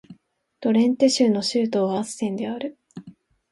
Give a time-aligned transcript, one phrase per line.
[0.61, 2.79] ドレンテ州の州都はアッセンである